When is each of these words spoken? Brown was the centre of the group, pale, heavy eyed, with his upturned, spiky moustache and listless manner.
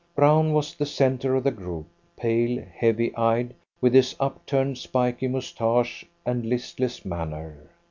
Brown 0.15 0.51
was 0.51 0.73
the 0.73 0.87
centre 0.87 1.35
of 1.35 1.43
the 1.43 1.51
group, 1.51 1.85
pale, 2.17 2.63
heavy 2.75 3.15
eyed, 3.15 3.53
with 3.81 3.93
his 3.93 4.15
upturned, 4.19 4.79
spiky 4.79 5.27
moustache 5.27 6.03
and 6.25 6.43
listless 6.43 7.05
manner. 7.05 7.69